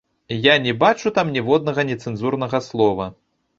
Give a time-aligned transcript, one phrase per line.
[0.51, 3.11] Я не бачу там ніводнага нецэнзурнага слова.